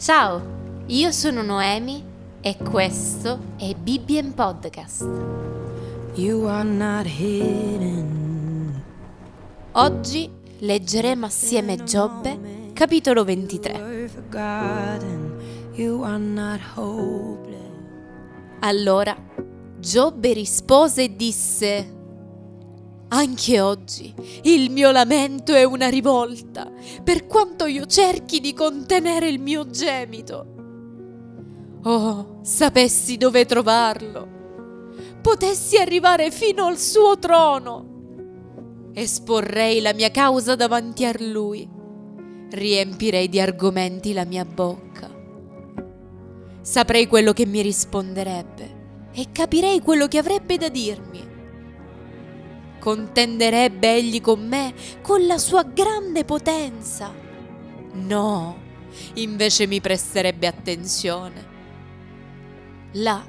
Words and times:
Ciao, 0.00 0.40
io 0.86 1.10
sono 1.12 1.42
Noemi 1.42 2.02
e 2.40 2.56
questo 2.56 3.38
è 3.58 3.74
Bibbien 3.74 4.32
Podcast. 4.32 5.06
Oggi 9.72 10.30
leggeremo 10.60 11.26
assieme 11.26 11.84
Giobbe, 11.84 12.70
capitolo 12.72 13.24
23. 13.24 13.72
You're 13.74 14.08
forgotten. 14.08 15.38
You 15.74 16.02
are 16.02 16.16
not 16.16 16.60
hopeless. 16.76 17.60
Allora 18.60 19.14
Giobbe 19.78 20.32
rispose 20.32 21.02
e 21.02 21.14
disse: 21.14 21.99
Anche 23.12 23.60
oggi 23.60 24.14
il 24.42 24.70
mio 24.70 24.92
lamento 24.92 25.52
è 25.52 25.64
una 25.64 25.88
rivolta, 25.88 26.70
per 27.02 27.26
quanto 27.26 27.66
io 27.66 27.84
cerchi 27.86 28.38
di 28.38 28.54
contenere 28.54 29.28
il 29.28 29.40
mio 29.40 29.66
gemito. 29.68 30.46
Oh, 31.82 32.38
sapessi 32.42 33.16
dove 33.16 33.46
trovarlo, 33.46 34.28
potessi 35.20 35.76
arrivare 35.76 36.30
fino 36.30 36.66
al 36.66 36.78
suo 36.78 37.18
trono. 37.18 38.90
Esporrei 38.92 39.80
la 39.80 39.92
mia 39.92 40.12
causa 40.12 40.54
davanti 40.54 41.04
a 41.04 41.12
lui, 41.18 41.68
riempirei 42.50 43.28
di 43.28 43.40
argomenti 43.40 44.12
la 44.12 44.24
mia 44.24 44.44
bocca. 44.44 45.10
Saprei 46.60 47.08
quello 47.08 47.32
che 47.32 47.44
mi 47.44 47.60
risponderebbe 47.60 49.08
e 49.12 49.26
capirei 49.32 49.80
quello 49.80 50.06
che 50.06 50.18
avrebbe 50.18 50.56
da 50.58 50.68
dirmi. 50.68 51.09
Contenderebbe 52.80 53.94
egli 53.94 54.22
con 54.22 54.46
me 54.48 54.72
con 55.02 55.26
la 55.26 55.36
sua 55.36 55.64
grande 55.64 56.24
potenza? 56.24 57.12
No, 57.92 58.56
invece 59.14 59.66
mi 59.66 59.80
presterebbe 59.82 60.46
attenzione. 60.46 61.48
Là 62.92 63.22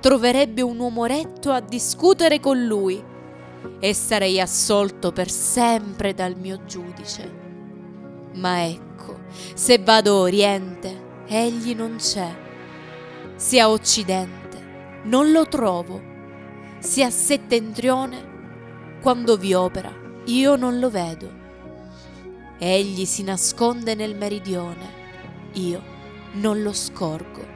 troverebbe 0.00 0.60
un 0.60 0.78
uomo 0.78 1.04
retto 1.04 1.52
a 1.52 1.60
discutere 1.60 2.40
con 2.40 2.64
lui 2.64 3.02
e 3.78 3.94
sarei 3.94 4.40
assolto 4.40 5.12
per 5.12 5.30
sempre 5.30 6.12
dal 6.12 6.36
mio 6.36 6.64
giudice. 6.64 7.44
Ma 8.34 8.66
ecco, 8.66 9.20
se 9.54 9.78
vado 9.78 10.16
a 10.16 10.20
oriente, 10.20 11.22
egli 11.26 11.74
non 11.74 11.96
c'è. 11.96 12.44
Se 13.36 13.60
a 13.60 13.70
occidente, 13.70 15.00
non 15.04 15.30
lo 15.30 15.46
trovo. 15.46 16.02
Se 16.78 17.02
a 17.02 17.10
settentrione, 17.10 18.35
quando 19.06 19.36
vi 19.36 19.54
opera, 19.54 19.94
io 20.24 20.56
non 20.56 20.80
lo 20.80 20.90
vedo. 20.90 21.30
Egli 22.58 23.04
si 23.04 23.22
nasconde 23.22 23.94
nel 23.94 24.16
meridione, 24.16 24.90
io 25.52 25.80
non 26.32 26.60
lo 26.60 26.72
scorgo. 26.72 27.46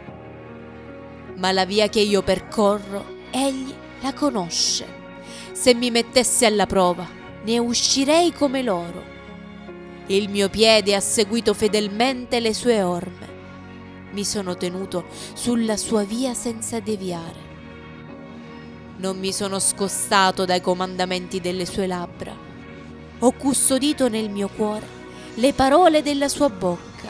Ma 1.39 1.51
la 1.51 1.65
via 1.65 1.89
che 1.89 1.99
io 1.99 2.23
percorro, 2.23 3.05
egli 3.33 3.75
la 4.01 4.15
conosce. 4.15 4.87
Se 5.51 5.75
mi 5.75 5.91
mettesse 5.91 6.47
alla 6.47 6.67
prova, 6.67 7.05
ne 7.43 7.59
uscirei 7.59 8.33
come 8.33 8.63
loro. 8.63 9.03
Il 10.07 10.29
mio 10.29 10.49
piede 10.49 10.95
ha 10.95 11.01
seguito 11.01 11.53
fedelmente 11.53 12.39
le 12.39 12.55
sue 12.55 12.81
orme. 12.81 13.29
Mi 14.13 14.25
sono 14.25 14.57
tenuto 14.57 15.07
sulla 15.33 15.77
sua 15.77 16.05
via 16.05 16.33
senza 16.33 16.79
deviare. 16.79 17.50
Non 19.01 19.19
mi 19.19 19.33
sono 19.33 19.59
scostato 19.61 20.45
dai 20.45 20.61
comandamenti 20.61 21.41
delle 21.41 21.65
sue 21.65 21.87
labbra. 21.87 22.37
Ho 23.21 23.33
custodito 23.33 24.11
nel 24.11 24.29
mio 24.29 24.49
cuore 24.49 24.87
le 25.37 25.55
parole 25.55 26.03
della 26.03 26.29
sua 26.29 26.51
bocca. 26.51 27.09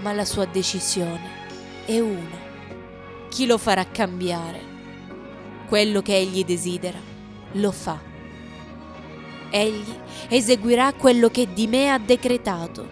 Ma 0.00 0.12
la 0.12 0.24
sua 0.24 0.44
decisione 0.46 1.30
è 1.86 2.00
una. 2.00 2.40
Chi 3.28 3.46
lo 3.46 3.56
farà 3.56 3.86
cambiare? 3.86 4.60
Quello 5.68 6.02
che 6.02 6.16
egli 6.16 6.44
desidera, 6.44 6.98
lo 7.52 7.70
fa. 7.70 8.00
Egli 9.48 9.96
eseguirà 10.28 10.92
quello 10.94 11.28
che 11.28 11.52
di 11.52 11.68
me 11.68 11.88
ha 11.88 12.00
decretato 12.00 12.88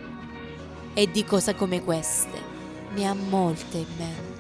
e 0.95 1.11
di 1.11 1.25
cose 1.25 1.57
come 1.57 1.83
queste 1.83 2.41
ne 2.95 3.09
ha 3.09 3.15
molte 3.15 3.79
in 3.79 3.87
mente. 3.97 4.40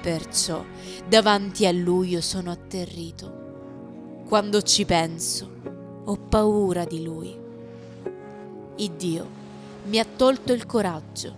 Perciò 0.00 0.64
davanti 1.06 1.66
a 1.66 1.72
lui 1.72 2.10
io 2.10 2.20
sono 2.20 2.50
atterrito. 2.50 4.24
Quando 4.26 4.62
ci 4.62 4.84
penso, 4.84 5.50
ho 6.04 6.16
paura 6.16 6.84
di 6.84 7.02
lui. 7.02 7.36
Il 8.76 8.90
Dio 8.92 9.26
mi 9.84 9.98
ha 9.98 10.04
tolto 10.04 10.52
il 10.52 10.66
coraggio, 10.66 11.34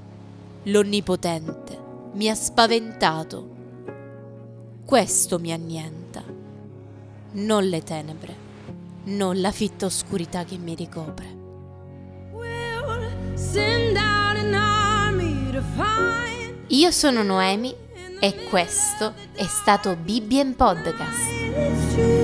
l'Onnipotente 0.64 1.78
mi 2.12 2.28
ha 2.28 2.34
spaventato. 2.34 3.48
Questo 4.84 5.38
mi 5.38 5.52
annienta, 5.52 6.22
non 7.32 7.64
le 7.64 7.82
tenebre, 7.82 8.34
non 9.04 9.40
la 9.40 9.52
fitta 9.52 9.86
oscurità 9.86 10.44
che 10.44 10.58
mi 10.58 10.74
ricopre. 10.74 11.38
Io 16.66 16.90
sono 16.92 17.22
Noemi 17.22 17.74
e 18.20 18.44
questo 18.48 19.14
è 19.34 19.44
stato 19.44 19.96
Bibbien 19.96 20.54
Podcast. 20.54 22.19